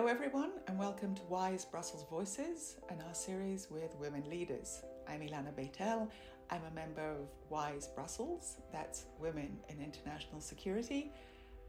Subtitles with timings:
[0.00, 4.80] Hello, everyone, and welcome to WIIS Brussels Voices and our series with women leaders.
[5.06, 6.10] I'm Ilana Bet-El.
[6.48, 11.12] I'm a member of WIIS Brussels, that's Women in International Security,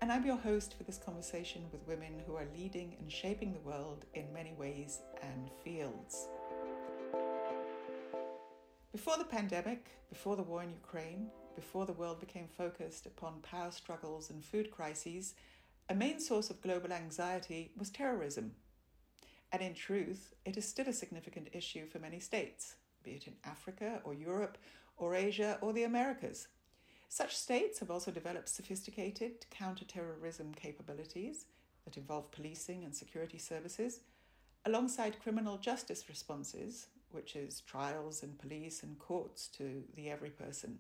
[0.02, 3.70] and I'm your host for this conversation with women who are leading and shaping the
[3.70, 6.30] world in many ways and fields.
[8.94, 13.72] Before the pandemic, before the war in Ukraine, before the world became focused upon power
[13.72, 15.34] struggles and food crises,
[15.92, 18.54] a main source of global anxiety was terrorism.
[19.52, 23.34] And in truth, it is still a significant issue for many states, be it in
[23.44, 24.58] Africa or Europe
[24.96, 26.48] or Asia or the Americas.
[27.10, 31.46] Such states have also developed sophisticated counterterrorism capabilities
[31.84, 34.00] that involve policing and security services,
[34.66, 40.80] alongside criminal justice responses which is trials and police and courts to the every person.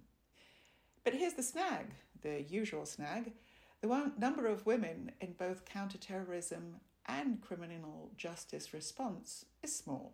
[1.03, 1.87] But here's the snag,
[2.21, 3.33] the usual snag.
[3.81, 6.75] The number of women in both counterterrorism
[7.07, 10.13] and criminal justice response is small.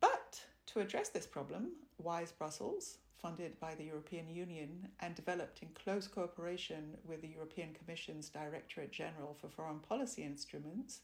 [0.00, 1.70] But to address this problem,
[2.02, 7.74] WIIS Brussels, funded by the European Union and developed in close cooperation with the European
[7.74, 11.02] Commission's Directorate General for Foreign Policy Instruments,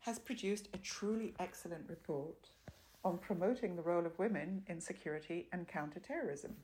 [0.00, 2.50] has produced a truly excellent report
[3.04, 6.56] on promoting the role of women in security and counterterrorism.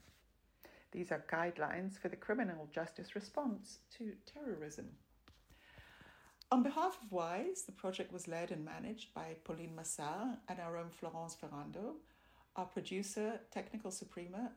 [0.95, 4.91] These are guidelines for the criminal justice response to terrorism.
[6.53, 10.77] On behalf of WIIS, the project was led and managed by Pauline Massart and our
[10.77, 11.97] own Florence Ferrando,
[12.55, 14.53] our producer, technical suprema,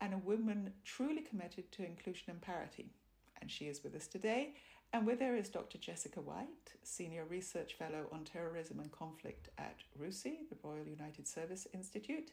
[0.00, 2.92] and a woman truly committed to inclusion and parity.
[3.40, 4.54] And she is with us today
[4.92, 5.78] and with her is Dr.
[5.78, 11.66] Jessica White, Senior Research Fellow on Terrorism and Conflict at RUSI, the Royal United Service
[11.72, 12.30] Institute,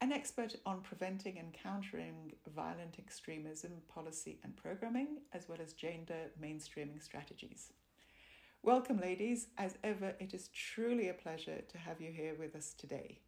[0.00, 6.30] an expert on preventing and countering violent extremism policy and programming, as well as gender
[6.40, 7.72] mainstreaming strategies.
[8.62, 9.48] Welcome, ladies.
[9.58, 13.20] As ever, it is truly a pleasure to have you here with us today.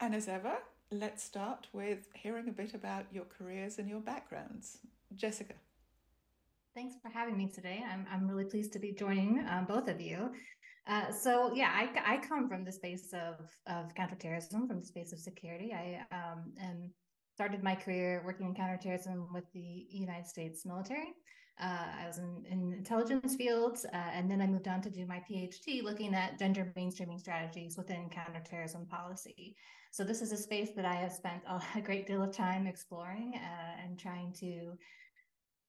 [0.00, 0.58] And as ever,
[0.90, 4.78] let's start with hearing a bit about your careers and your backgrounds.
[5.14, 5.54] Jessica.
[6.74, 7.84] Thanks for having me today.
[7.88, 10.32] I'm, I'm really pleased to be joining uh, both of you.
[10.86, 15.12] Uh, so yeah, I, I come from the space of, of counterterrorism, from the space
[15.12, 15.72] of security.
[15.72, 16.52] I um,
[17.34, 21.14] started my career working in counterterrorism with the United States military.
[21.60, 25.06] Uh, I was in, in intelligence fields, uh, and then I moved on to do
[25.06, 29.56] my PhD looking at gender mainstreaming strategies within counterterrorism policy.
[29.90, 32.66] So this is a space that I have spent a, a great deal of time
[32.66, 34.72] exploring uh, and trying to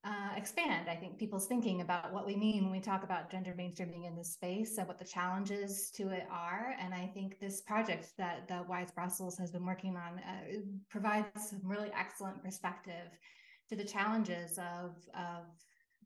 [0.06, 3.56] uh, expand, I think, people's thinking about what we mean when we talk about gender
[3.58, 6.76] mainstreaming in this space and what the challenges to it are.
[6.80, 10.60] And I think this project that the WIIS Brussels has been working on uh,
[10.90, 13.08] provides some really excellent perspective
[13.70, 15.46] to the challenges of, of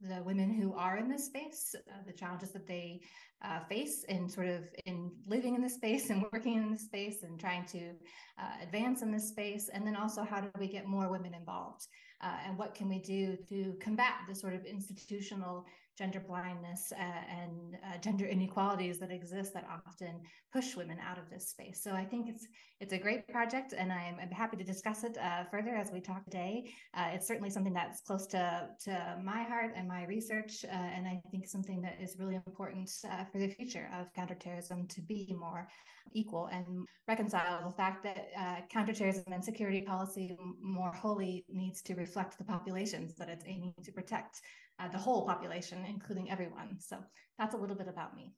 [0.01, 3.01] the women who are in this space, uh, the challenges that they
[3.43, 7.23] uh, face in sort of in living in this space and working in this space
[7.23, 7.91] and trying to
[8.39, 11.87] uh, advance in this space, and then also how do we get more women involved,
[12.21, 15.65] uh, and what can we do to combat the sort of institutional
[15.97, 20.21] gender blindness uh, and uh, gender inequalities that exist that often
[20.53, 21.81] push women out of this space.
[21.83, 22.47] So I think it's
[22.79, 25.99] it's a great project, and I'm, I'm happy to discuss it uh, further as we
[25.99, 26.71] talk today.
[26.93, 31.07] Uh, it's certainly something that's close to to my heart and my research, uh, and
[31.07, 35.35] I think something that is really important uh, for the future of counterterrorism to be
[35.37, 35.67] more
[36.13, 42.37] equal and reconcile the fact that counterterrorism and security policy more wholly needs to reflect
[42.37, 44.41] the populations that it's aiming to protect
[44.79, 46.77] uh, the whole population, including everyone.
[46.79, 46.97] So
[47.37, 48.33] that's a little bit about me.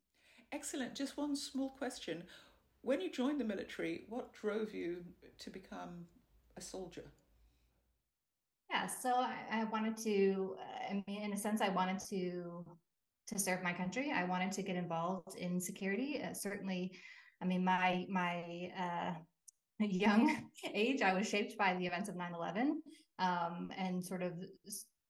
[0.52, 0.96] Excellent.
[0.96, 2.24] Just one small question.
[2.82, 5.04] When you joined the military, what drove you
[5.40, 6.06] to become
[6.58, 7.12] a soldier?
[8.70, 12.66] Yeah, so I, I wanted to, uh, I mean, in a sense, I wanted to
[13.28, 14.12] to serve my country.
[14.12, 16.20] I wanted to get involved in security.
[16.24, 16.92] Uh, certainly,
[17.42, 19.14] I mean, my my uh,
[19.80, 22.82] young age, I was shaped by the events of 9 11
[23.20, 24.34] um, and sort of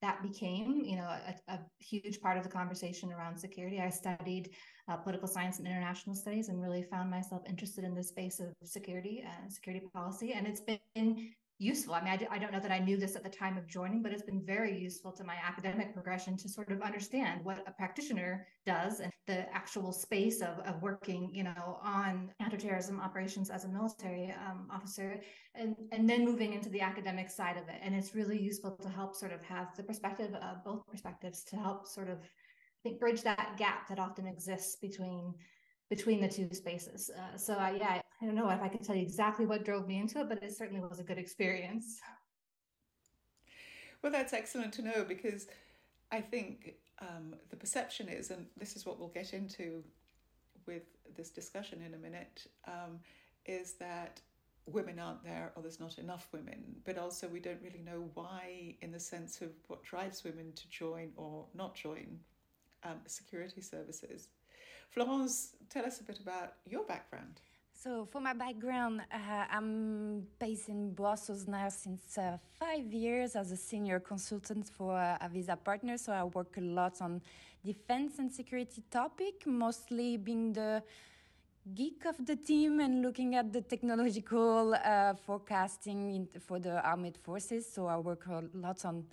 [0.02, 3.82] that became, you know, a, a, huge part of the conversation around security.
[3.82, 4.52] I studied
[4.88, 8.48] uh, political science and international studies, and really found myself interested in the space of
[8.64, 10.34] security and security policy.
[10.34, 11.94] And it's been useful.
[11.94, 14.14] I mean, I don't know that I knew this at the time of joining, but
[14.14, 18.48] it's been very useful to my academic progression to sort of understand what a practitioner
[18.66, 23.68] does and the actual space of, of working, you know, on counterterrorism operations as a
[23.68, 25.22] military um, officer,
[25.54, 27.80] and and then moving into the academic side of it.
[27.82, 31.58] And it's really useful to help sort of have the perspective of both perspectives to
[31.58, 35.34] help sort of I think bridge that gap that often exists between
[35.90, 37.10] between the two spaces.
[37.18, 39.88] Uh, so I, yeah, I don't know if I can tell you exactly what drove
[39.88, 42.02] me into it, but it certainly was a good experience.
[44.02, 45.48] Well, that's excellent to know because
[46.12, 49.84] I think um, the perception is, and this is what we'll get into
[50.66, 50.84] with
[51.16, 53.00] this discussion in a minute um,
[53.46, 54.22] is that
[54.66, 58.76] women aren't there or there's not enough women, but also we don't really know why,
[58.82, 62.20] in the sense of what drives women to join or not join
[62.84, 64.28] um, security services.
[64.90, 67.42] Florence, tell us a bit about your background.
[67.82, 73.54] So, for my background, uh, I'm based in Brussels now since uh, five years as
[73.54, 75.98] a senior consultant for uh, Avisa Partner.
[75.98, 77.22] So, I work a lot on
[77.64, 80.84] defense and security topic, mostly being the
[81.74, 87.66] geek of the team and looking at the technological uh, forecasting for the armed forces.
[87.66, 89.06] So, I work a lot on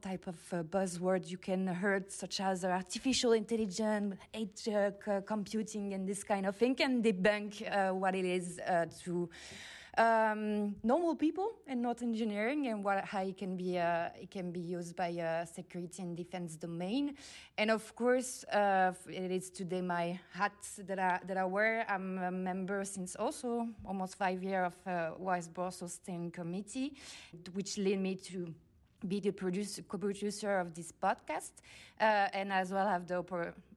[0.00, 6.08] type of uh, buzzwords you can hear, such as artificial intelligence, edge uh, computing, and
[6.08, 9.28] this kind of thing, and debunk uh, what it is uh, to
[9.98, 14.60] um, normal people and not engineering, and what how it can be it can be
[14.60, 17.14] used by security and defense domain.
[17.56, 20.52] And of course, it is today my hat
[20.86, 21.86] that I that I wear.
[21.88, 26.92] I'm a member since also almost five years of uh, WIIS Brussels Steering Committee,
[27.54, 28.54] which led me to
[29.06, 31.52] be the producer, co-producer of this podcast,
[32.00, 33.22] uh, and as well have the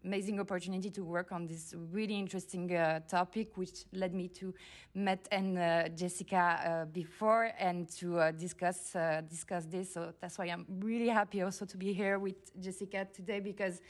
[0.04, 4.54] amazing opportunity to work on this really interesting uh, topic, which led me to
[4.96, 9.94] Matt and uh, Jessica uh, before and to uh, discuss uh, discuss this.
[9.94, 13.82] So that's why I'm really happy also to be here with Jessica today because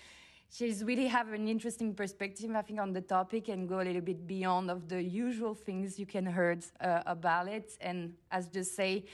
[0.50, 4.02] she's really have an interesting perspective, I think, on the topic and go a little
[4.02, 7.78] bit beyond of the usual things you can heard about it.
[7.82, 9.06] And as just say.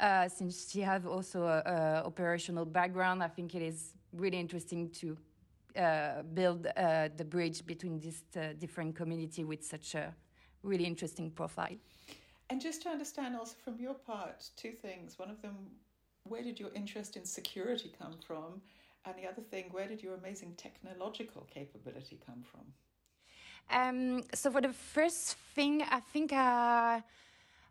[0.00, 4.90] Uh, since she has also a, a, operational background, I think it is really interesting
[4.90, 5.16] to
[5.76, 10.14] uh, build uh, the bridge between these uh, different community with such a
[10.62, 11.76] really interesting profile.
[12.50, 15.18] And just to understand also from your part, two things.
[15.18, 15.56] One of them,
[16.24, 18.60] where did your interest in security come from?
[19.04, 22.64] And the other thing, where did your amazing technological capability come from?
[23.70, 27.00] Um, so for the first thing, I think uh,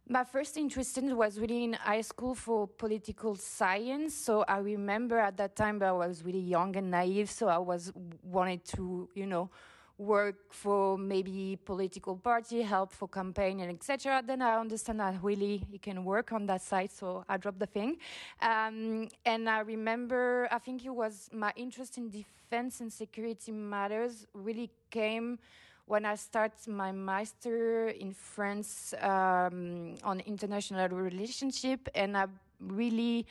[0.08, 4.14] my first interest in was really in high school for political science.
[4.14, 7.30] So I remember at that time I was really young and naive.
[7.30, 9.50] So I was wanted to, you know,
[9.98, 14.22] work for maybe political party, help for campaign and etc.
[14.26, 16.92] Then I understand that really you can work on that side.
[16.92, 17.98] So I dropped the thing.
[18.42, 24.28] Um, and I remember, I think it was my interest in defense and security matters
[24.34, 25.40] really came
[25.85, 32.27] when I started my master in France um, on international relationship, and I
[32.59, 33.25] really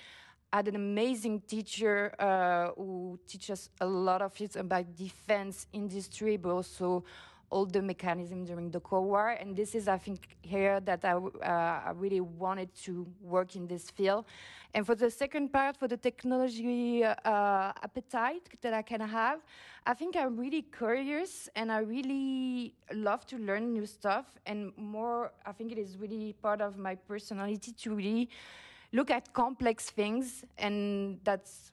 [0.52, 6.50] had an amazing teacher uh, who teaches a lot of it about defense industry, but
[6.50, 7.04] also
[7.49, 9.31] all the mechanism during the Cold War.
[9.31, 13.66] And this is, I think, here that I, uh, I really wanted to work in
[13.66, 14.25] this field.
[14.75, 19.41] And for the second part, for the technology uh, appetite that I can have,
[19.87, 24.27] I think I'm really curious and I really love to learn new stuff.
[24.47, 28.31] And more, I think it is really part of my personality to really
[28.93, 30.45] look at complex things.
[30.57, 31.73] And that's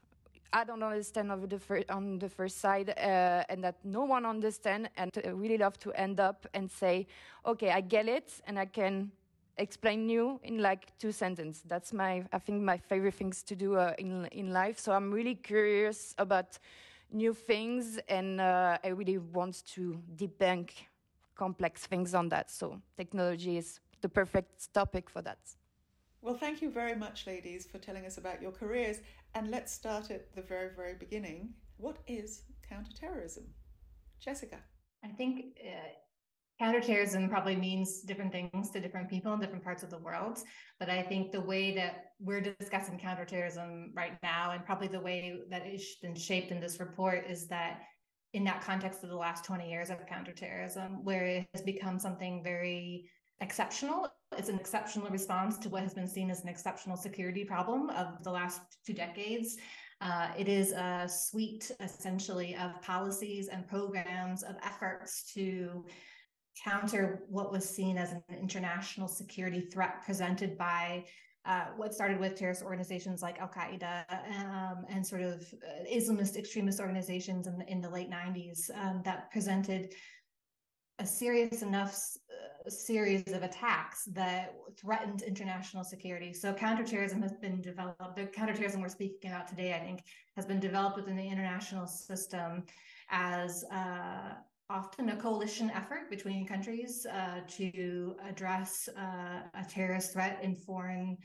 [0.51, 4.25] I don't understand of the fir- on the first side, uh, and that no one
[4.25, 7.05] understand, and I really love to end up and say,
[7.45, 9.11] okay, I get it, and I can
[9.59, 11.63] explain you in like two sentences.
[11.67, 14.79] That's my, I think, my favorite things to do uh, in in life.
[14.79, 16.59] So I'm really curious about
[17.11, 20.71] new things, and uh, I really want to debunk
[21.35, 22.51] complex things on that.
[22.51, 25.39] So technology is the perfect topic for that.
[26.21, 28.97] Well, thank you very much, ladies, for telling us about your careers.
[29.35, 31.53] And let's start at the very, very beginning.
[31.77, 33.45] What is counterterrorism?
[34.19, 34.57] Jessica.
[35.03, 35.69] I think uh,
[36.59, 40.39] counterterrorism probably means different things to different people in different parts of the world.
[40.79, 45.39] But I think the way that we're discussing counterterrorism right now, and probably the way
[45.49, 47.81] that it's been shaped in this report, is that
[48.33, 52.43] in that context of the last 20 years of counterterrorism, where it has become something
[52.43, 54.07] very exceptional.
[54.37, 58.21] It's an exceptional response to what has been seen as an exceptional security problem of
[58.23, 59.57] the last two decades.
[60.01, 65.85] Uh, it is a suite, essentially, of policies and programs of efforts to
[66.63, 71.05] counter what was seen as an international security threat presented by
[71.45, 74.03] uh, what started with terrorist organizations like Al Qaeda
[74.39, 79.01] um, and sort of uh, Islamist extremist organizations in the, in the late 90s um,
[79.05, 79.93] that presented
[80.99, 81.97] a serious enough
[82.29, 86.33] uh, series of attacks that threatened international security.
[86.33, 88.17] So counterterrorism has been developed.
[88.17, 90.03] The counterterrorism we're speaking about today, I think,
[90.35, 92.65] has been developed within the international system
[93.09, 94.33] as uh,
[94.69, 101.17] often a coalition effort between countries uh, to address uh, a terrorist threat in foreign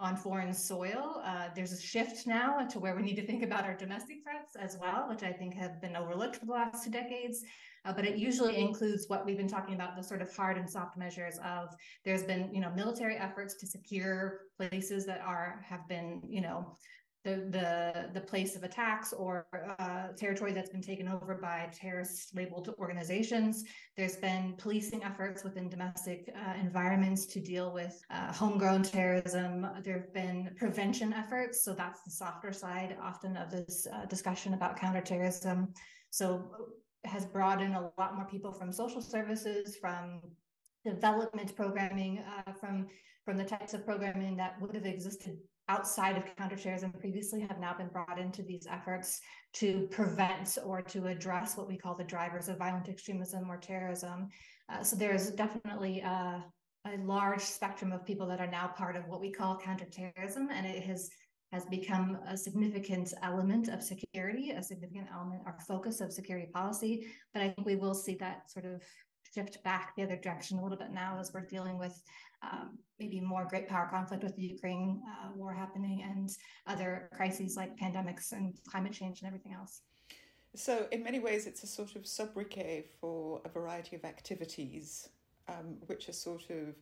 [0.00, 1.20] on foreign soil.
[1.24, 4.56] Uh, there's a shift now to where we need to think about our domestic threats
[4.58, 7.42] as well, which I think have been overlooked for the last two decades.
[7.84, 10.68] Uh, but it usually includes what we've been talking about the sort of hard and
[10.68, 11.68] soft measures of
[12.04, 16.76] there's been you know military efforts to secure places that are have been you know
[17.24, 19.46] the the the place of attacks or
[19.78, 23.64] uh, territory that's been taken over by terrorist labeled organizations.
[23.96, 29.66] There's been policing efforts within domestic uh, environments to deal with uh, homegrown terrorism.
[29.84, 34.54] There have been prevention efforts, so that's the softer side often of this uh, discussion
[34.54, 35.74] about counterterrorism.
[36.10, 36.50] So
[37.04, 40.20] has brought in a lot more people from social services, from
[40.84, 42.88] development programming, uh, from
[43.26, 45.36] from the types of programming that would have existed
[45.70, 49.20] outside of counterterrorism previously have now been brought into these efforts
[49.52, 54.28] to prevent or to address what we call the drivers of violent extremism or terrorism.
[54.68, 56.44] Uh, so there's definitely a,
[56.86, 60.66] a large spectrum of people that are now part of what we call counterterrorism, and
[60.66, 61.10] it has
[61.52, 67.08] has become a significant element of security, a significant element or focus of security policy.
[67.32, 68.80] But I think we will see that sort of
[69.34, 72.00] shift back the other direction a little bit now as we're dealing with
[72.42, 76.30] um, maybe more great power conflict with the Ukraine uh, war happening and
[76.66, 79.82] other crises like pandemics and climate change and everything else.
[80.56, 85.08] So, in many ways, it's a sort of sobriquet for a variety of activities,
[85.48, 86.74] um, which are sort of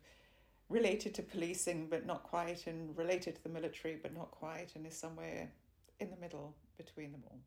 [0.69, 4.87] related to policing but not quite, and related to the military but not quite, and
[4.87, 5.51] is somewhere
[5.99, 7.39] in the middle between them all.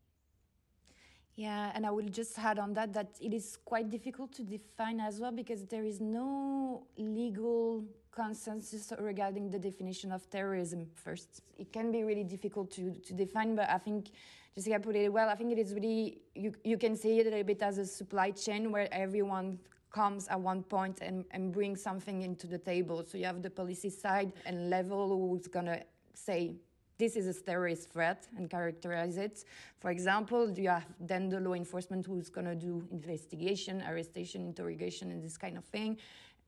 [1.35, 4.99] Yeah, and I will just add on that that it is quite difficult to define
[4.99, 11.41] as well because there is no legal consensus regarding the definition of terrorism first.
[11.57, 14.11] It can be really difficult to, to define, but I think
[14.53, 15.27] Jessica put it well.
[15.27, 17.85] I think it is really, you, you can see it a little bit as a
[17.85, 19.57] supply chain where everyone
[19.91, 23.03] comes at one point and, and brings something into the table.
[23.07, 25.81] So you have the policy side and level who's going to
[26.13, 26.57] say,
[26.97, 29.45] this is a terrorist threat and characterize it.
[29.79, 35.11] For example, you have then the law enforcement who's going to do investigation, arrestation, interrogation,
[35.11, 35.97] and this kind of thing.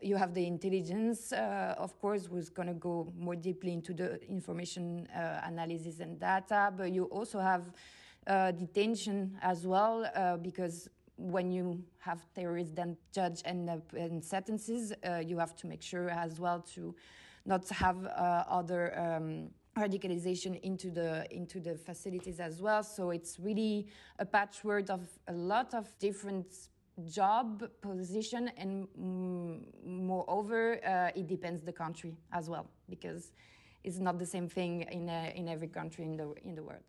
[0.01, 4.21] You have the intelligence, uh, of course, who's going to go more deeply into the
[4.29, 6.71] information uh, analysis and data.
[6.75, 7.71] But you also have
[8.27, 13.77] uh, detention as well, uh, because when you have terrorists then judge and, uh,
[14.21, 16.93] sentences, uh, you have to make sure as well to
[17.45, 22.83] not have uh, other um, radicalization into the into the facilities as well.
[22.83, 23.87] So it's really
[24.19, 26.47] a patchwork of a lot of different
[27.09, 28.87] job position and
[29.85, 33.33] moreover uh, it depends the country as well because
[33.83, 36.83] it's not the same thing in uh, in every country in the in the world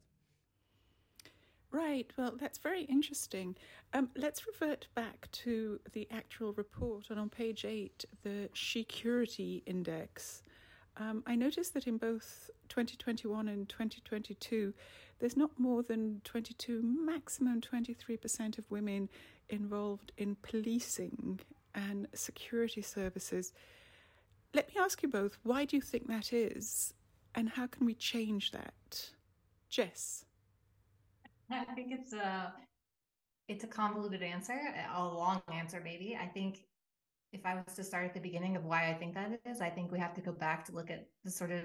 [1.72, 3.56] Right, well, that's very interesting.
[3.92, 7.10] Um, let's revert back to the actual report.
[7.10, 10.42] And on page eight, the Security Index.
[10.98, 14.72] Um, I noticed that in both 2021 and 2022,
[15.18, 19.08] there's not more than 22, maximum 23% of women
[19.48, 21.40] involved in policing
[21.74, 23.52] and security services.
[24.54, 26.94] Let me ask you both why do you think that is,
[27.34, 29.10] and how can we change that?
[29.68, 30.24] Jess.
[31.50, 32.54] I think it's a
[33.48, 34.58] it's a convoluted answer,
[34.94, 36.18] a long answer maybe.
[36.20, 36.64] I think
[37.32, 39.70] if I was to start at the beginning of why I think that is, I
[39.70, 41.64] think we have to go back to look at the sort of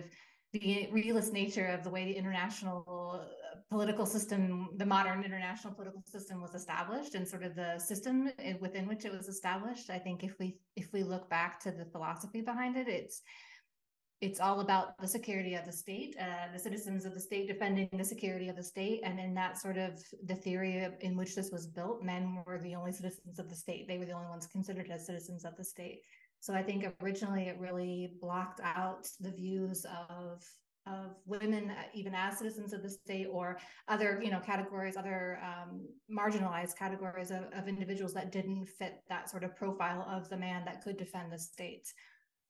[0.54, 6.04] the realist nature of the way the international uh, political system, the modern international political
[6.06, 9.90] system was established and sort of the system within which it was established.
[9.90, 13.22] I think if we if we look back to the philosophy behind it, it's
[14.22, 17.90] it's all about the security of the state, uh, the citizens of the state defending
[17.92, 19.02] the security of the state.
[19.04, 22.76] And in that sort of the theory in which this was built, men were the
[22.76, 23.88] only citizens of the state.
[23.88, 26.02] They were the only ones considered as citizens of the state.
[26.40, 30.44] So I think originally it really blocked out the views of
[30.88, 35.40] of women, uh, even as citizens of the state, or other you know categories, other
[35.44, 40.38] um, marginalized categories of, of individuals that didn't fit that sort of profile of the
[40.38, 41.88] man that could defend the state.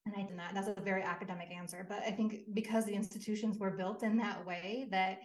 [0.06, 0.54] And I did not.
[0.54, 1.86] That's a very academic answer.
[1.88, 5.20] But I think because the institutions were built in that way, that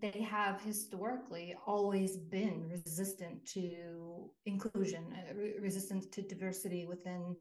[0.00, 7.36] they have historically always been resistant to inclusion, uh, re- resistant to diversity within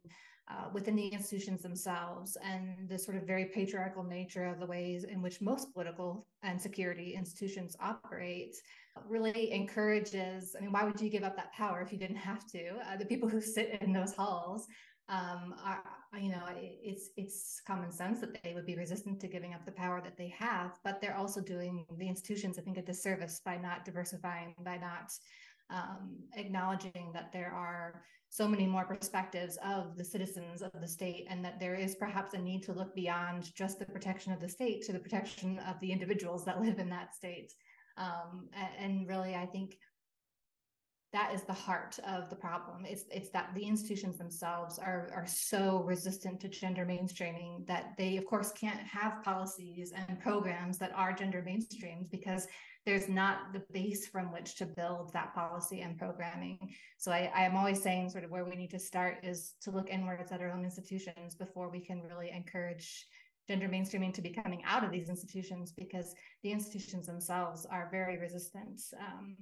[0.50, 5.06] uh, within the institutions themselves, and the sort of very patriarchal nature of the ways
[5.06, 8.56] in which most political and security institutions operate
[9.08, 10.56] really encourages.
[10.58, 12.72] I mean, why would you give up that power if you didn't have to?
[12.86, 14.68] Uh, the people who sit in those halls
[15.12, 15.84] um, are,
[16.18, 19.72] you know, it's it's common sense that they would be resistant to giving up the
[19.72, 23.58] power that they have, but they're also doing the institutions, I think, a disservice by
[23.58, 25.12] not diversifying, by not
[25.70, 31.27] um, acknowledging that there are so many more perspectives of the citizens of the state
[31.30, 34.48] and that there is perhaps a need to look beyond just the protection of the
[34.48, 37.51] state to the protection of the individuals that live in that state.
[37.98, 38.48] Um,
[38.80, 39.77] and really i think
[41.13, 42.86] that is the heart of the problem.
[42.86, 48.18] It's it's that the institutions themselves are are so resistant to gender mainstreaming that they
[48.18, 52.48] of course can't have policies and programs that are gender mainstreamed because
[52.86, 56.58] there's not the base from which to build that policy and programming.
[56.98, 59.72] So I, I am always saying sort of where we need to start is to
[59.72, 63.06] look inwards at our own institutions before we can really encourage
[63.48, 68.18] gender mainstreaming to be coming out of these institutions because the institutions themselves are very
[68.18, 69.36] resistant um,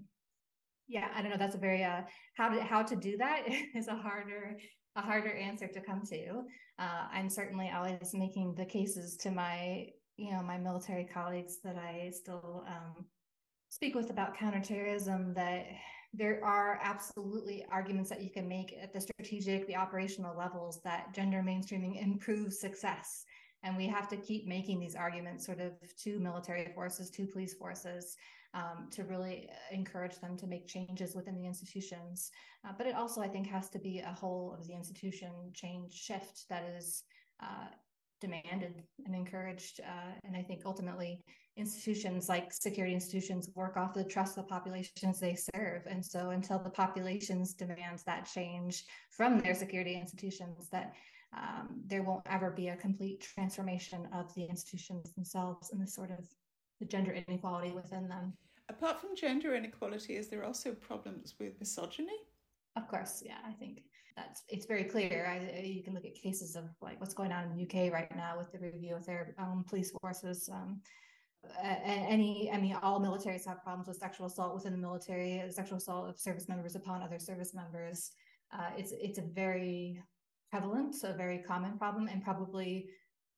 [0.90, 2.02] yeah i don't know that's a very uh
[2.36, 3.44] how to how to do that
[3.76, 4.58] is a harder
[4.96, 6.42] a harder answer to come to.
[6.80, 9.86] Uh, i'm certainly always making the cases to my
[10.18, 13.06] you know my military colleagues that i still um,
[13.70, 15.66] speak with about counterterrorism that
[16.14, 21.14] there are absolutely arguments that you can make at the strategic the operational levels that
[21.14, 23.26] gender mainstreaming improves success.
[23.62, 27.54] And we have to keep making these arguments sort of to military forces to police
[27.54, 28.16] forces
[28.54, 32.32] um, to really encourage them to make changes within the institutions.
[32.68, 35.94] Uh, but it also, I think, has to be a whole of the institution change
[35.94, 37.04] shift that is
[37.42, 37.68] uh,
[38.20, 39.82] demanded and encouraged.
[39.82, 41.24] Uh, and I think ultimately,
[41.58, 45.84] institutions like security institutions work off the trust of the populations they serve.
[45.88, 50.94] And so, until the populations demand that change from their security institutions, that
[51.38, 56.12] um, there won't ever be a complete transformation of the institutions themselves and the sort
[56.12, 56.26] of
[56.80, 58.34] the gender inequality within them.
[58.70, 62.18] Apart from gender inequality, is there also problems with misogyny?
[62.76, 63.82] Of course, yeah, I think
[64.16, 65.28] that's it's very clear.
[65.28, 68.14] I, you can look at cases of like what's going on in the UK right
[68.16, 70.50] now with the review of their um, police forces.
[70.52, 70.82] Um,
[71.64, 76.10] any, I mean, all militaries have problems with sexual assault within the military, sexual assault
[76.10, 78.12] of service members upon other service members.
[78.54, 80.02] Uh, it's it's a very
[80.52, 82.90] prevalent, a very common problem, and probably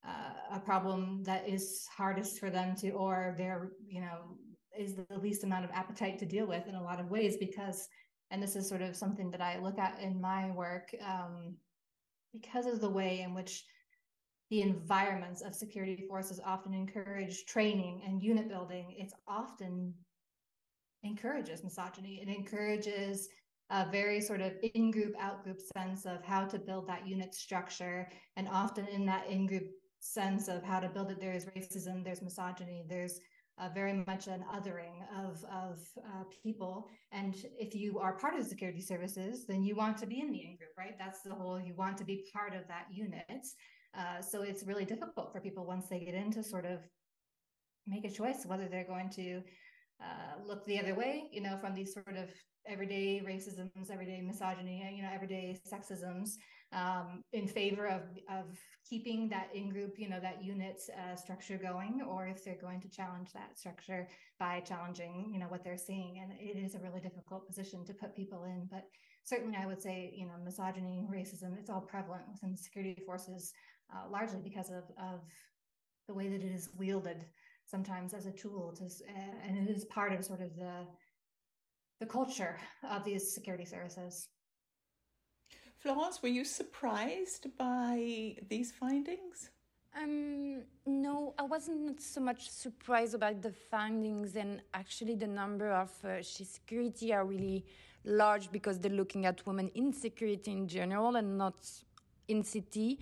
[0.08, 4.38] uh, a problem that is hardest for them to, or they're, you know,
[4.77, 7.88] is the least amount of appetite to deal with in a lot of ways because,
[8.29, 11.55] and this is sort of something that I look at in my work, um,
[12.33, 13.66] because of the way in which
[14.50, 19.94] the environments of security forces often encourage training and unit building, it's often
[21.03, 22.22] encourages misogyny.
[22.22, 23.27] It encourages
[23.70, 27.33] a very sort of in group, out group sense of how to build that unit
[27.33, 28.09] structure.
[28.35, 29.70] And often in that in group
[30.01, 31.22] sense of how to build it.
[31.22, 33.20] There is racism, there's misogyny, there's
[33.59, 36.90] uh, very much an othering of of uh, people.
[37.11, 40.31] And if you are part of the security services, then you want to be in
[40.31, 40.98] the in group, right?
[40.98, 41.59] That's the whole.
[41.59, 43.46] You want to be part of that unit.
[43.98, 46.79] Uh, so it's really difficult for people once they get in to sort of
[47.85, 49.42] make a choice whether they're going to
[50.01, 52.29] uh, look the other way, you know, from these sort of
[52.66, 56.37] everyday racisms, everyday misogyny, you know, everyday sexisms,
[56.74, 58.46] um, in favor of of
[58.90, 62.81] keeping that in group, you know, that unit uh, structure going, or if they're going
[62.81, 64.07] to challenge that structure
[64.40, 66.20] by challenging, you know, what they're seeing.
[66.22, 68.68] And it is a really difficult position to put people in.
[68.70, 68.86] But
[69.24, 73.53] certainly, I would say, you know, misogyny, and racism, it's all prevalent within security forces,
[73.94, 75.22] uh, largely because of of
[76.07, 77.25] the way that it is wielded
[77.66, 80.86] sometimes as a tool to, uh, and it is part of sort of the
[82.00, 82.57] the culture
[82.90, 84.27] of these security services.
[85.81, 89.50] Florence, were you surprised by these findings?
[90.00, 95.91] Um, no, I wasn't so much surprised about the findings, and actually, the number of
[96.05, 97.65] uh, security are really
[98.05, 101.55] large because they're looking at women in security in general and not
[102.27, 103.00] in CT.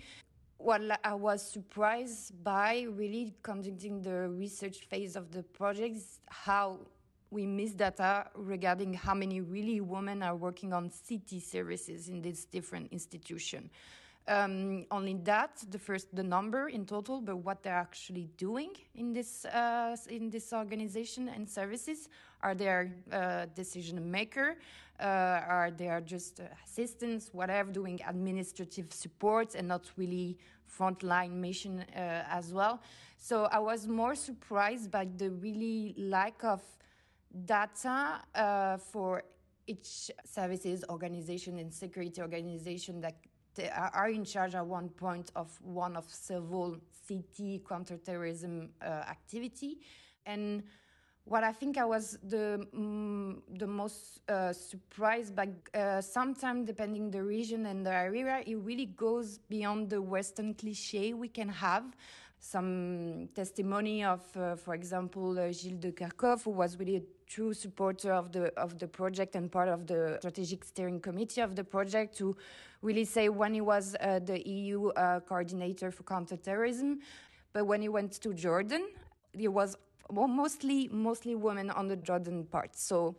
[0.56, 6.80] What I was surprised by really conducting the research phase of the project is how
[7.30, 12.44] we miss data regarding how many really women are working on CT services in this
[12.44, 13.70] different institution.
[14.28, 19.12] Um, only that, the first, the number in total, but what they're actually doing in
[19.12, 22.08] this uh, in this organization and services.
[22.42, 24.56] Are they uh, decision maker?
[25.00, 25.04] Uh,
[25.48, 30.36] are they just assistants, whatever, doing administrative support and not really
[30.68, 32.82] frontline mission uh, as well?
[33.16, 36.62] So I was more surprised by the really lack of
[37.44, 39.22] data uh, for
[39.66, 43.16] each services organization and security organization that
[43.94, 49.78] are in charge at one point of one of several CT counterterrorism uh, activity.
[50.26, 50.62] And
[51.24, 57.10] what I think I was the mm, the most uh, surprised by, uh, sometimes depending
[57.10, 61.84] the region and the area, it really goes beyond the Western cliche we can have
[62.40, 68.12] some testimony of, uh, for example, uh, Gilles de Kerchove, who was really true supporter
[68.12, 72.16] of the of the project and part of the strategic steering committee of the project,
[72.18, 72.36] to
[72.82, 76.98] really say when he was uh, the EU uh, coordinator for counterterrorism,
[77.52, 78.88] but when he went to Jordan,
[79.32, 79.76] he was
[80.10, 82.76] mostly mostly women on the Jordan part.
[82.76, 83.14] So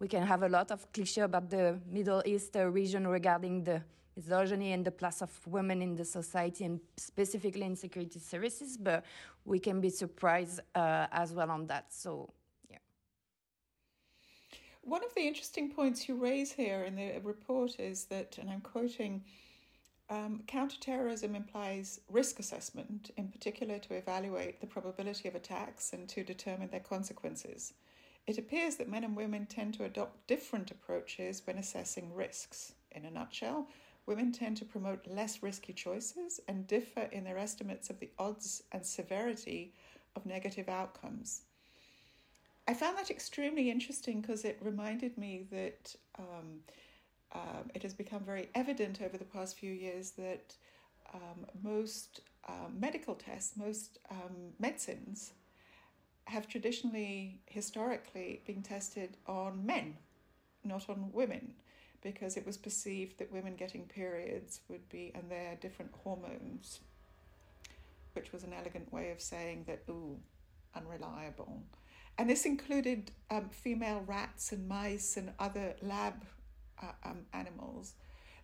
[0.00, 3.82] we can have a lot of cliche about the Middle East uh, region regarding the
[4.16, 9.04] misogyny and the place of women in the society and specifically in security services, but
[9.44, 11.92] we can be surprised uh, as well on that.
[11.92, 12.32] So.
[14.82, 18.60] One of the interesting points you raise here in the report is that, and I'm
[18.60, 19.22] quoting,
[20.10, 26.24] um, counterterrorism implies risk assessment, in particular to evaluate the probability of attacks and to
[26.24, 27.74] determine their consequences.
[28.26, 32.74] It appears that men and women tend to adopt different approaches when assessing risks.
[32.90, 33.68] In a nutshell,
[34.04, 38.64] women tend to promote less risky choices and differ in their estimates of the odds
[38.72, 39.74] and severity
[40.16, 41.42] of negative outcomes.
[42.68, 46.60] I found that extremely interesting because it reminded me that um,
[47.32, 50.54] um, it has become very evident over the past few years that
[51.12, 55.32] um, most um, medical tests, most um, medicines,
[56.26, 59.96] have traditionally, historically, been tested on men,
[60.64, 61.54] not on women
[62.02, 66.80] because it was perceived that women getting periods would be, and their different hormones,
[68.14, 70.18] which was an elegant way of saying that, ooh,
[70.74, 71.62] unreliable.
[72.18, 76.24] And this included um, female rats and mice and other lab
[76.80, 77.94] uh, um, animals.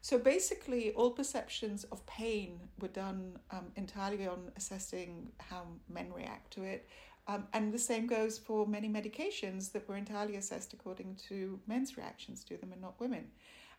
[0.00, 6.52] So basically, all perceptions of pain were done um, entirely on assessing how men react
[6.52, 6.88] to it.
[7.26, 11.96] Um, and the same goes for many medications that were entirely assessed according to men's
[11.96, 13.26] reactions to them and not women.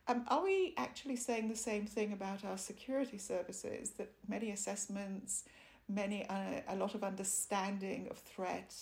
[0.08, 3.91] Um, are we actually saying the same thing about our security services?
[3.91, 5.45] That many assessments,
[5.88, 8.75] many uh, a lot of understanding of threat,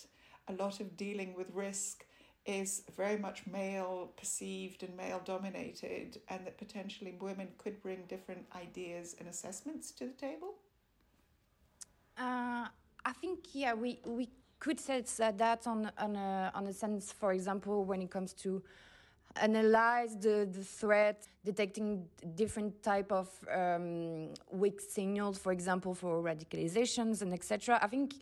[0.47, 2.05] a lot of dealing with risk
[2.45, 8.45] is very much male perceived and male dominated, and that potentially women could bring different
[8.55, 10.55] ideas and assessments to the table?
[12.17, 12.67] Uh,
[13.05, 14.29] I think yeah, we we
[14.59, 18.63] could say that on on a, on a sense, for example, when it comes to
[19.41, 22.05] analyze the, the threat, detecting
[22.35, 27.79] different type of um, weak signals, for example, for radicalizations and etc.
[27.81, 28.15] I think,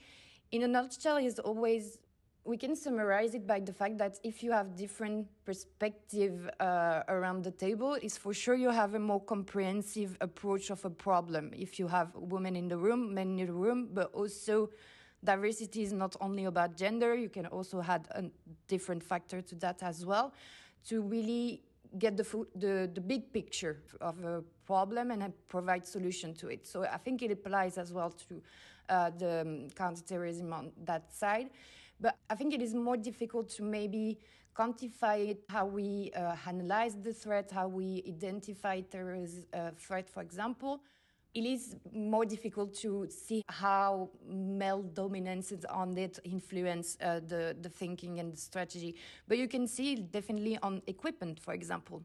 [0.51, 1.99] in a nutshell, is always
[2.45, 7.43] we can summarize it by the fact that if you have different perspective uh, around
[7.43, 11.51] the table, is for sure you have a more comprehensive approach of a problem.
[11.55, 14.69] If you have women in the room, men in the room, but also
[15.23, 17.15] diversity is not only about gender.
[17.15, 18.25] You can also add a
[18.67, 20.31] different factor to that as well
[20.87, 21.63] to really
[21.97, 26.67] get the, the, the big picture of a problem and provide solution to it.
[26.67, 28.41] So I think it applies as well to
[28.87, 31.49] uh, the um, counterterrorism on that side.
[31.99, 34.19] But I think it is more difficult to maybe
[34.55, 40.21] quantify it, how we uh, analyze the threat, how we identify terrorist uh, threat, for
[40.21, 40.81] example
[41.35, 47.67] it is more difficult to see how male dominance on it influence uh, the, the
[47.67, 48.95] thinking and the strategy.
[49.27, 52.01] But you can see definitely on equipment, for example.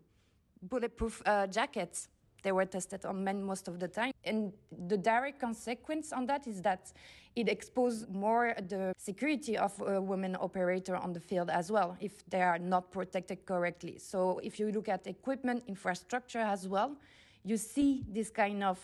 [0.62, 2.09] Bulletproof uh, jackets,
[2.42, 4.12] they were tested on men most of the time.
[4.24, 4.53] And
[4.88, 6.92] the direct consequence on that is that
[7.37, 12.29] it exposes more the security of a women operator on the field as well, if
[12.29, 13.99] they are not protected correctly.
[13.99, 16.97] So if you look at equipment, infrastructure as well,
[17.45, 18.79] you see this kind of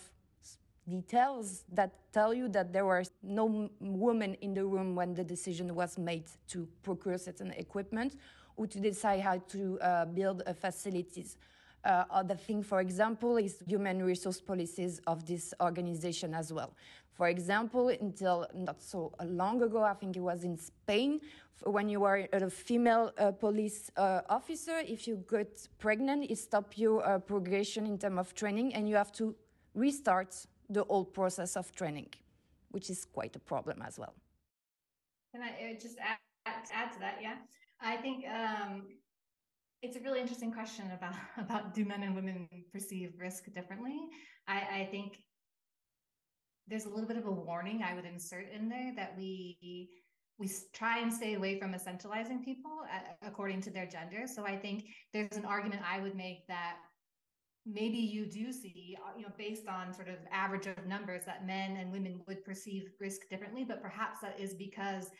[0.89, 5.75] details that tell you that there were no women in the room when the decision
[5.75, 8.15] was made to procure certain equipment
[8.57, 11.37] or to decide how to uh, build facilities.
[11.87, 16.75] Uh, other thing, for example, is human resource policies of this organization as well.
[17.12, 21.20] For example, until not so long ago, I think it was in Spain,
[21.62, 25.46] when you were a female uh, police uh, officer, if you got
[25.79, 29.35] pregnant, it stopped your uh, progression in terms of training and you have to
[29.75, 30.35] restart
[30.68, 32.09] the whole process of training,
[32.70, 34.14] which is quite a problem as well.
[35.33, 37.18] Can I uh, just add, add to that?
[37.22, 37.37] Yeah,
[37.81, 38.83] I think um,
[39.83, 43.99] it's a really interesting question about about do men and women perceive risk differently.
[44.49, 45.19] I, I think
[46.69, 49.89] there's a little bit of a warning I would insert in there that we
[50.39, 54.27] we try and stay away from essentializing people uh, according to their gender.
[54.27, 56.77] So I think there's an argument I would make that
[57.65, 61.47] maybe you do see, uh, you know, based on sort of average of numbers that
[61.47, 65.11] men and women would perceive risk differently, but perhaps that is because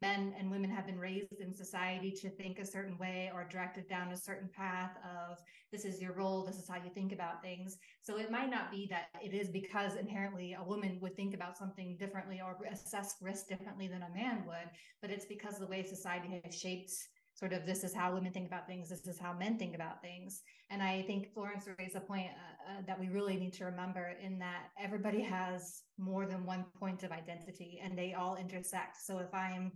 [0.00, 3.88] men and women have been raised in society to think a certain way or directed
[3.88, 5.38] down a certain path of
[5.72, 7.78] this is your role, this is how you think about things.
[8.00, 11.58] So it might not be that it is because inherently a woman would think about
[11.58, 15.82] something differently or assess risk differently than a man would, but it's because the way
[15.82, 16.92] society has shaped
[17.42, 20.00] sort of this is how women think about things, this is how men think about
[20.00, 20.42] things.
[20.70, 24.12] And I think Florence raised a point uh, uh, that we really need to remember
[24.22, 28.96] in that everybody has more than one point of identity and they all intersect.
[29.04, 29.72] So if I'm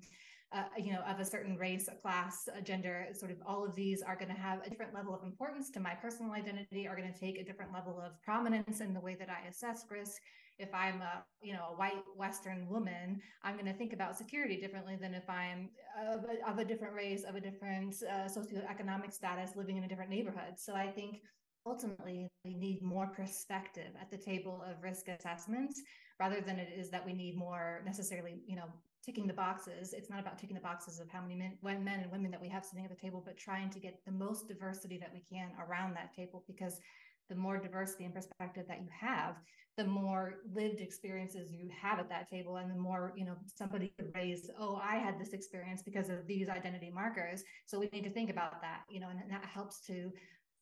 [0.53, 3.75] uh, you know, of a certain race, a class, a gender, sort of all of
[3.75, 6.95] these are going to have a different level of importance to my personal identity, are
[6.95, 10.23] going to take a different level of prominence in the way that I assess risk
[10.59, 14.61] if I'm a you know a white Western woman, I'm going to think about security
[14.61, 15.71] differently than if I'm
[16.09, 19.89] of a, of a different race, of a different uh, socioeconomic status, living in a
[19.89, 20.55] different neighborhood.
[20.57, 21.21] So I think
[21.67, 25.75] ultimately we need more perspective at the table of risk assessment
[26.21, 28.67] rather than it is that we need more necessarily you know
[29.05, 32.01] ticking the boxes it's not about ticking the boxes of how many men, when men
[32.01, 34.49] and women that we have sitting at the table but trying to get the most
[34.49, 36.81] diversity that we can around that table because
[37.29, 39.37] the more diversity and perspective that you have
[39.77, 43.93] the more lived experiences you have at that table and the more you know somebody
[43.99, 47.45] could raise oh i had this experience because of these identity markers.
[47.67, 50.11] So we need to think about that you know and that helps to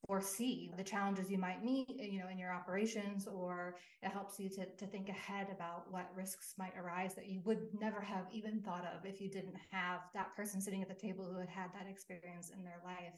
[0.07, 4.51] foresee the challenges you might meet you know in your operations or it helps you
[4.51, 8.61] to, to think ahead about what risks might arise that you would never have even
[8.61, 11.73] thought of if you didn't have that person sitting at the table who had had
[11.73, 13.15] that experience in their life.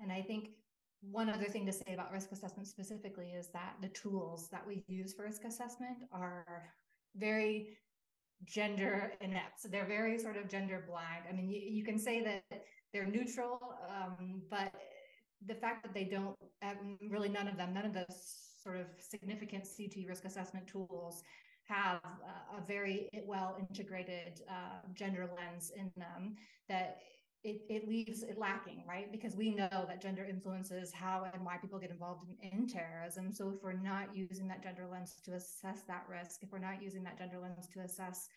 [0.00, 0.48] And i think
[1.02, 4.84] one other thing to say about risk assessment specifically is that the tools that we
[4.86, 6.44] use for risk assessment are
[7.16, 7.78] very
[8.44, 9.60] gender inept.
[9.60, 11.24] So they're very sort of gender blind.
[11.28, 14.72] I mean, you, you can say that they're neutral, um, but
[15.46, 18.86] the fact that they don't um, really none of them, none of those sort of
[18.98, 21.22] significant CT risk assessment tools
[21.64, 26.36] have uh, a very well integrated uh, gender lens in them
[26.68, 26.98] that
[27.42, 29.10] it, it leaves it lacking, right?
[29.10, 33.32] Because we know that gender influences how and why people get involved in, in, terrorism.
[33.32, 36.82] So if we're not using that gender lens to assess that risk, if we're not
[36.82, 38.28] using that gender lens to assess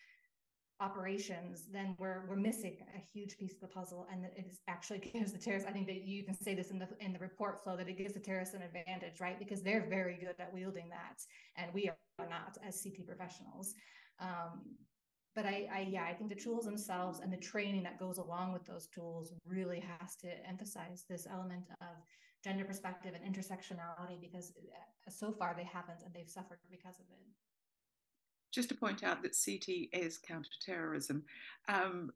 [0.80, 5.32] operations, then we're we're missing a huge piece of the puzzle, and it actually gives
[5.32, 5.68] the terrorists.
[5.68, 7.98] I think that you can say this in the in the report flow that it
[7.98, 9.38] gives the terrorists an advantage, right?
[9.38, 11.20] Because they're very good at wielding that,
[11.56, 13.74] and we are not as CT professionals.
[14.18, 14.62] Um,
[15.34, 18.52] but I, I yeah i think the tools themselves and the training that goes along
[18.52, 21.96] with those tools really has to emphasize this element of
[22.42, 27.06] gender perspective and intersectionality because uh, so far they haven't and they've suffered because of
[27.10, 27.18] it.
[28.52, 31.24] Just to point out that ct is counterterrorism
[31.68, 32.12] um,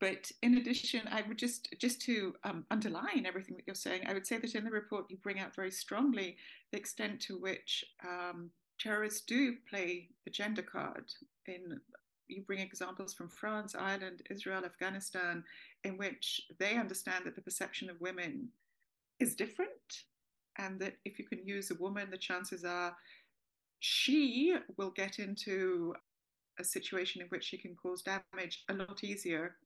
[0.00, 4.14] but in addition i would just just to um, underline everything that you're saying i
[4.14, 6.36] would say that in the report you bring out very strongly
[6.72, 11.04] the extent to which um, terrorists do play the gender card
[11.46, 11.80] in
[12.28, 15.44] you bring examples from France, Ireland, Israel, Afghanistan,
[15.84, 18.48] in which they understand that the perception of women
[19.20, 20.04] is different,
[20.58, 22.96] and that if you can use a woman, the chances are
[23.80, 25.94] she will get into
[26.58, 29.56] a situation in which she can cause damage a lot easier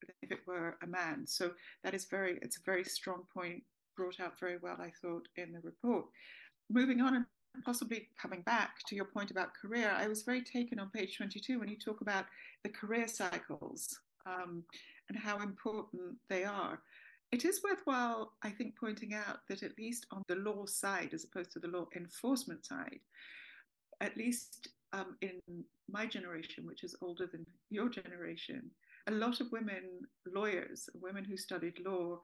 [0.00, 1.26] than if it were a man.
[1.26, 1.52] So
[1.84, 3.62] that is very, it's a very strong point
[3.96, 6.06] brought out very well, I thought, in the report.
[6.70, 7.26] Moving on
[7.64, 11.58] possibly coming back to your point about career, I was very taken on page 22
[11.58, 12.26] when you talk about
[12.62, 14.62] the career cycles um,
[15.08, 16.80] and how important they are.
[17.32, 21.24] It is worthwhile, I think, pointing out that at least on the law side, as
[21.24, 23.00] opposed to the law enforcement side,
[24.00, 25.40] at least um, in
[25.88, 28.70] my generation, which is older than your generation,
[29.06, 32.20] a lot of women lawyers, women who studied law,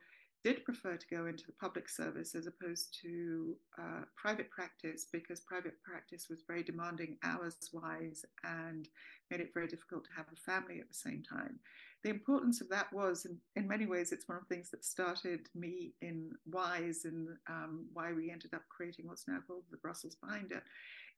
[0.46, 5.40] did prefer to go into the public service as opposed to uh, private practice because
[5.40, 8.88] private practice was very demanding hours wise and
[9.28, 11.58] made it very difficult to have a family at the same time.
[12.04, 14.84] The importance of that was, in, in many ways, it's one of the things that
[14.84, 19.78] started me in WIIS and um, why we ended up creating what's now called the
[19.78, 20.62] Brussels Binder,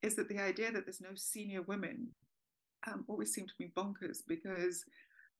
[0.03, 2.09] is that the idea that there's no senior women
[2.87, 4.87] um, always seemed to me bonkers because,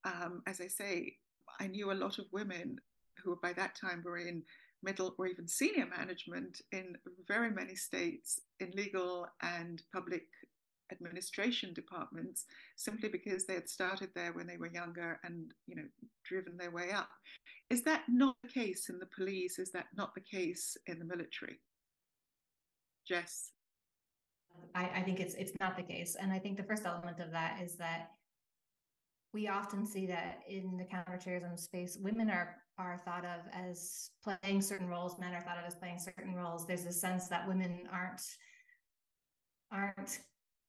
[0.05, 1.15] um, as I say,
[1.59, 2.79] I knew a lot of women
[3.23, 4.43] who by that time were in
[4.83, 10.23] middle or even senior management in very many states in legal and public
[10.93, 15.85] administration departments simply because they had started there when they were younger and you know
[16.25, 17.09] driven their way up.
[17.71, 19.59] Is that not the case in the police?
[19.59, 21.61] Is that not the case in the military?
[23.07, 23.53] Jess?
[24.75, 26.17] I, I think it's it's not the case.
[26.21, 28.11] And i think the first element of that is that
[29.35, 34.63] we often see that in the counterterrorism space women are are thought of as playing
[34.63, 36.67] certain roles, men are thought of as playing certain roles.
[36.67, 38.23] There's a sense that women aren't
[39.71, 40.21] aren't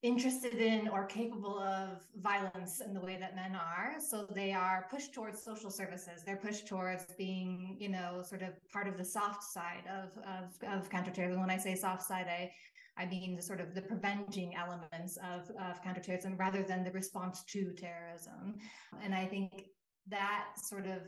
[0.02, 3.96] interested in or capable of violence in the way that men are.
[4.00, 6.24] So they are pushed towards social services.
[6.26, 10.80] They're pushed towards being, you know, sort of part of the soft side of of,
[10.80, 11.42] of counterterrorism.
[11.42, 12.52] When I say soft side, I
[12.98, 17.44] I mean the sort of the preventing elements of, of counterterrorism rather than the response
[17.46, 18.56] to terrorism.
[19.02, 19.66] And I think
[20.10, 21.02] that sort of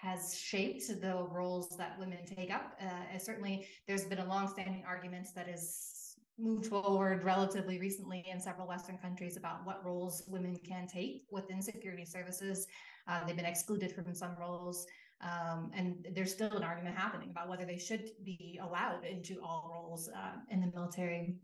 [0.00, 2.78] has shaped the roles that women take up.
[2.80, 8.66] Uh, certainly, there's been a long-standing argument that is moved forward relatively recently in several
[8.66, 12.66] Western countries about what roles women can take within security services.
[13.08, 14.86] Uh, they've been excluded from some roles.
[15.20, 19.68] Um, and there's still an argument happening about whether they should be allowed into all
[19.72, 21.34] roles uh, in the military.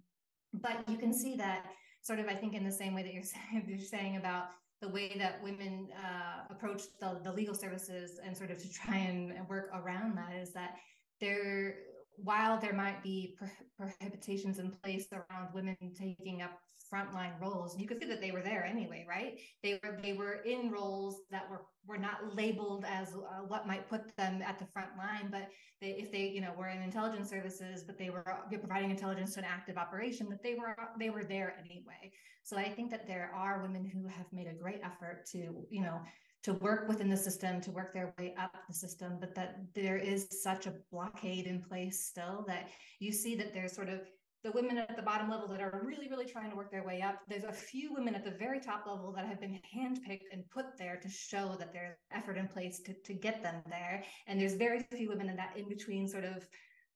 [0.53, 1.67] But you can see that
[2.03, 4.45] sort of, I think, in the same way that you're saying, you're saying about
[4.81, 8.97] the way that women uh, approach the, the legal services and sort of to try
[8.97, 10.77] and work around that is that
[11.21, 11.77] they're
[12.17, 13.37] while there might be
[13.77, 16.61] prohibitions in place around women taking up
[16.93, 19.39] frontline roles, you could see that they were there anyway, right?
[19.63, 23.89] They were they were in roles that were were not labeled as uh, what might
[23.89, 25.49] put them at the front line, but
[25.81, 29.41] they, if they you know were in intelligence services, but they were providing intelligence to
[29.41, 32.13] an active operation, that they were they were there anyway.
[32.43, 35.83] So I think that there are women who have made a great effort to you
[35.83, 36.01] know
[36.45, 39.97] to work within the system, to work their way up the system, but that there
[39.97, 42.69] is such a blockade in place still that
[43.01, 44.01] you see that there's sort of
[44.45, 47.01] the women at the bottom level that are really, really trying to work their way
[47.01, 47.21] up.
[47.27, 50.77] There's a few women at the very top level that have been handpicked and put
[50.79, 54.05] there to show that there's effort in place to, to get them there.
[54.27, 56.47] And there's very few women in that in between sort of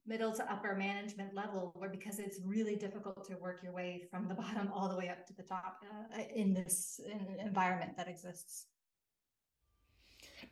[0.07, 4.29] middle to upper management level where because it's really difficult to work your way from
[4.29, 5.79] the bottom all the way up to the top
[6.15, 8.67] uh, in this in environment that exists.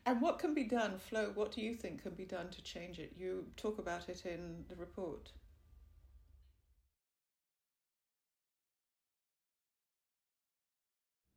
[0.07, 1.33] And what can be done, Flo?
[1.35, 3.13] What do you think can be done to change it?
[3.19, 5.33] You talk about it in the report.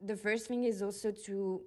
[0.00, 1.60] The first thing is also to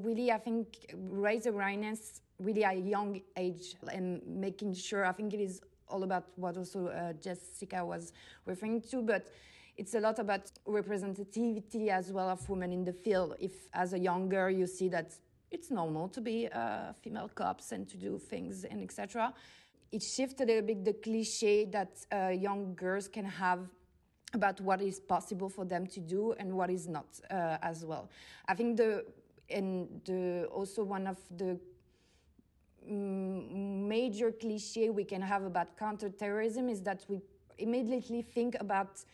[0.00, 5.34] really, I think, raise awareness really at a young age and making sure, I think
[5.34, 8.12] it is all about what also uh, Jessica was
[8.46, 9.28] referring to, but
[9.76, 13.36] it's a lot about representativity as well of women in the field.
[13.38, 15.14] If as a young girl you see that
[15.50, 19.32] it's normal to be uh, female cops and to do things and etc.
[19.90, 23.68] It shifted a little bit the cliche that uh, young girls can have
[24.34, 28.10] about what is possible for them to do and what is not uh, as well.
[28.46, 29.04] I think the
[29.50, 31.58] and the also one of the
[32.86, 37.20] major cliche we can have about counterterrorism is that we
[37.58, 39.04] immediately think about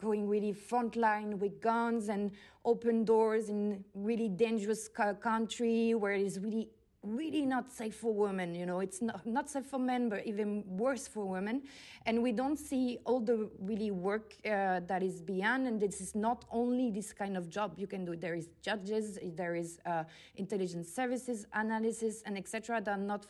[0.00, 2.30] going really frontline with guns and
[2.64, 4.88] open doors in really dangerous
[5.20, 6.68] country where it is really
[7.04, 8.80] really not safe for women you know?
[8.80, 11.62] It's not, not safe for men but even worse for women.
[12.06, 16.14] And we don't see all the really work uh, that is beyond and this is
[16.14, 17.74] not only this kind of job.
[17.76, 20.04] You can do there is judges there is uh,
[20.36, 23.26] intelligence services analysis and etc that are not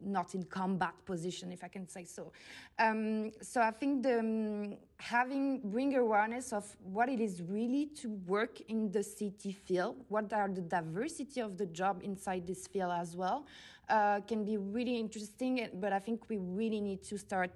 [0.00, 2.32] not in combat position, if I can say so.
[2.78, 8.10] Um, so I think the, um, having bring awareness of what it is really to
[8.26, 12.92] work in the CT field, what are the diversity of the job inside this field
[12.92, 13.46] as well,
[13.88, 15.68] uh, can be really interesting.
[15.74, 17.52] But I think we really need to start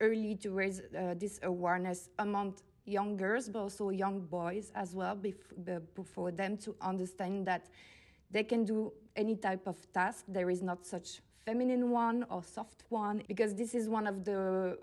[0.00, 5.18] early to raise uh, this awareness among young girls, but also young boys as well,
[6.14, 7.66] for them to understand that
[8.30, 10.24] they can do any type of task.
[10.28, 14.78] There is not such feminine one or soft one because this is one of the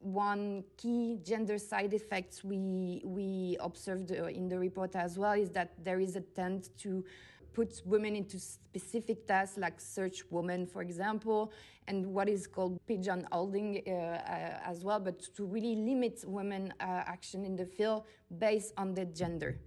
[0.00, 5.50] one key gender side effects we we observed uh, in the report as well is
[5.50, 7.04] that there is a tend to
[7.52, 11.52] put women into specific tasks like search woman for example
[11.86, 17.14] and what is called pigeonholing uh, uh, as well but to really limit women uh,
[17.14, 18.02] action in the field
[18.38, 19.60] based on their gender.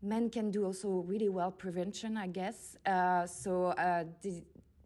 [0.00, 2.76] Men can do also really well prevention i guess.
[2.86, 3.50] Uh, so
[3.86, 4.04] uh,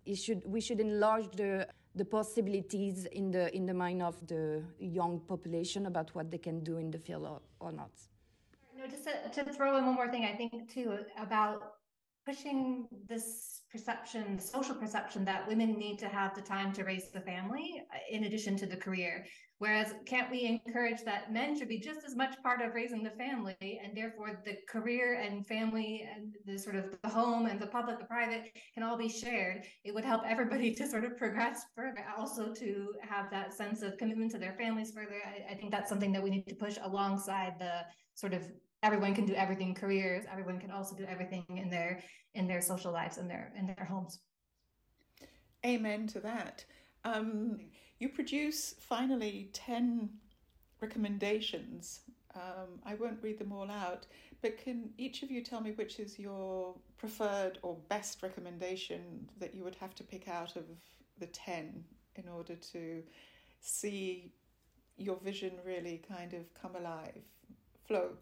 [0.04, 4.62] the, should, we should enlarge the, the possibilities in the, in the mind of the
[4.78, 7.90] young population about what they can do in the field or, or not.
[8.76, 11.76] No, just to, to throw in one more thing, I think too about
[12.24, 17.20] pushing this perception, social perception that women need to have the time to raise the
[17.20, 19.24] family uh, in addition to the career.
[19.58, 23.10] Whereas, can't we encourage that men should be just as much part of raising the
[23.10, 27.68] family, and therefore the career and family and the sort of the home and the
[27.68, 29.64] public, the private can all be shared?
[29.84, 33.96] It would help everybody to sort of progress further, also to have that sense of
[33.98, 35.22] commitment to their families further.
[35.24, 37.82] I, I think that's something that we need to push alongside the
[38.14, 38.42] sort of
[38.82, 42.02] everyone can do everything careers everyone can also do everything in their
[42.34, 44.20] in their social lives and their in their homes
[45.64, 46.64] amen to that
[47.04, 47.58] um,
[47.98, 50.08] you produce finally 10
[50.80, 52.00] recommendations
[52.34, 54.06] Um, I won't read them all out,
[54.40, 59.54] but can each of you tell me which is your preferred or best recommendation that
[59.54, 60.64] you would have to pick out of
[61.18, 61.84] the 10
[62.16, 63.02] in order to
[63.60, 64.32] see
[64.96, 67.22] your vision really kind of come alive?
[67.86, 68.16] Flo?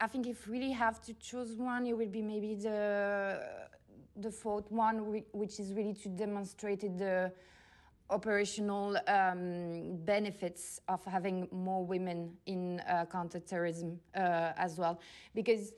[0.00, 3.40] I think if we really have to choose one, it would be maybe the
[4.16, 7.32] the fourth one, which is really to demonstrate the
[8.10, 15.00] operational um, benefits of having more women in uh, counterterrorism uh, as well,
[15.34, 15.72] because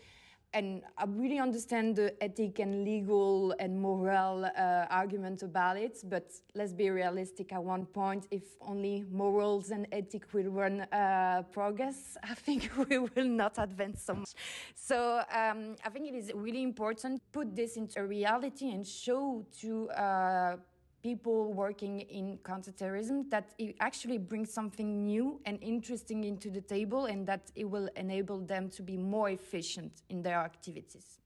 [0.52, 6.32] and I really understand the ethic and legal and moral uh, argument about it, but
[6.54, 8.26] let's be realistic at one point.
[8.30, 14.02] If only morals and ethic will run uh, progress, I think we will not advance
[14.02, 14.30] so much.
[14.74, 19.46] So um, I think it is really important to put this into reality and show
[19.60, 20.56] to uh,
[21.02, 27.06] people working in counterterrorism that it actually brings something new and interesting into the table
[27.06, 31.20] and that it will enable them to be more efficient in their activities.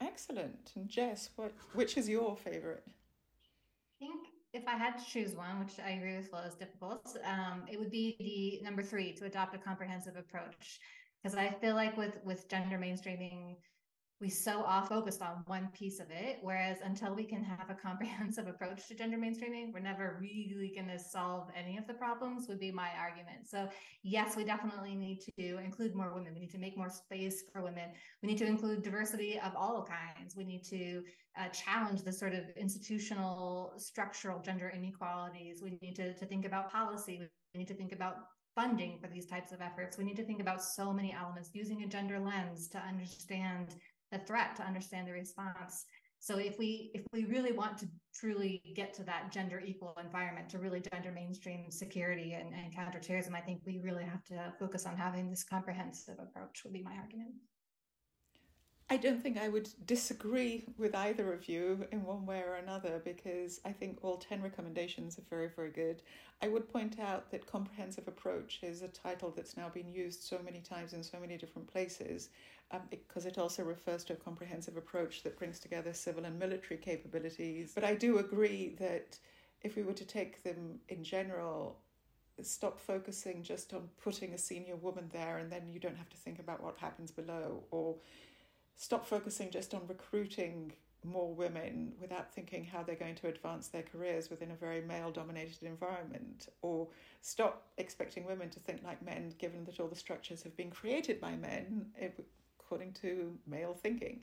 [0.00, 0.72] Excellent.
[0.76, 2.84] And Jess, what which is your favorite?
[4.00, 4.20] I think
[4.52, 7.78] if I had to choose one, which I agree with Flo is difficult, um, it
[7.78, 10.80] would be the number three to adopt a comprehensive approach.
[11.22, 13.56] Because I feel like with with gender mainstreaming,
[14.20, 16.38] we so off focused on one piece of it.
[16.42, 20.88] Whereas until we can have a comprehensive approach to gender mainstreaming, we're never really going
[20.88, 23.46] to solve any of the problems, would be my argument.
[23.48, 23.68] So,
[24.02, 26.34] yes, we definitely need to include more women.
[26.34, 27.90] We need to make more space for women.
[28.22, 30.34] We need to include diversity of all kinds.
[30.36, 31.02] We need to
[31.38, 35.60] uh, challenge the sort of institutional, structural gender inequalities.
[35.62, 37.20] We need to, to think about policy.
[37.54, 38.16] We need to think about
[38.58, 39.96] funding for these types of efforts.
[39.96, 43.76] We need to think about so many elements using a gender lens to understand
[44.12, 45.84] the threat to understand the response.
[46.20, 47.88] So if we if we really want to
[48.18, 53.34] truly get to that gender equal environment to really gender mainstream security and, and counterterrorism
[53.34, 56.94] i think we really have to focus on having this comprehensive approach would be my
[56.96, 57.30] argument
[58.90, 63.02] I don't think I would disagree with either of you in one way or another
[63.04, 66.00] because I think all 10 recommendations are very, very good.
[66.40, 70.38] I would point out that comprehensive approach is a title that's now been used so
[70.42, 72.30] many times in so many different places
[72.70, 76.78] um, because it also refers to a comprehensive approach that brings together civil and military
[76.78, 77.72] capabilities.
[77.74, 79.18] But I do agree that
[79.62, 81.76] if we were to take them in general,
[82.40, 86.16] stop focusing just on putting a senior woman there and then you don't have to
[86.16, 87.96] think about what happens below or
[88.78, 90.72] stop focusing just on recruiting
[91.04, 95.10] more women without thinking how they're going to advance their careers within a very male
[95.10, 96.88] dominated environment, or
[97.20, 101.20] stop expecting women to think like men, given that all the structures have been created
[101.20, 101.86] by men
[102.58, 104.20] according to male thinking.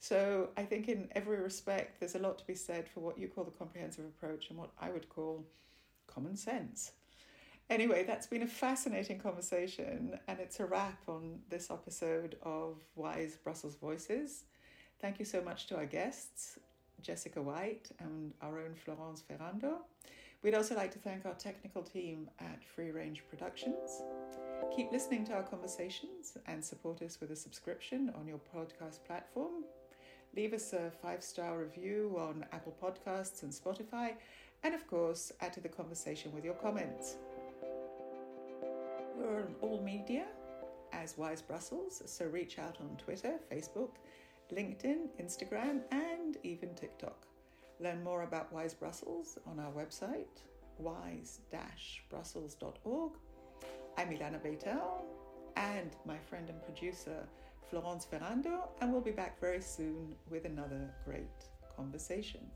[0.00, 3.28] So I think in every respect, there's a lot to be said for what you
[3.28, 5.44] call the comprehensive approach and what I would call
[6.06, 6.92] common sense.
[7.70, 13.42] Anyway, that's been a fascinating conversation, and it's a wrap on this episode of WIIS
[13.44, 14.44] Brussels Voices.
[15.02, 16.58] Thank you so much to our guests,
[17.02, 19.82] Jessica White and our own Florence Ferrando.
[20.42, 24.02] We'd also like to thank our technical team at Free Range Productions.
[24.74, 29.64] Keep listening to our conversations and support us with a subscription on your podcast platform.
[30.34, 34.14] Leave us a five star review on Apple Podcasts and Spotify,
[34.62, 37.16] and of course, add to the conversation with your comments.
[39.18, 40.26] We're on all media
[40.92, 43.96] as WIIS Brussels, so reach out on Twitter, Facebook,
[44.52, 47.26] LinkedIn, Instagram, and even TikTok.
[47.80, 50.44] Learn more about WIIS Brussels on our website,
[50.78, 53.12] wise-brussels.org.
[53.96, 55.04] I'm Ilana Bet-El
[55.56, 57.26] and my friend and producer
[57.68, 62.48] Florence Ferrando, and we'll be back very soon with another great conversation.